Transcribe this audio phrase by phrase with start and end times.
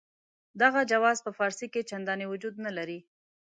[0.61, 2.99] دغه جواز په فارسي کې چنداني وجود نه لري.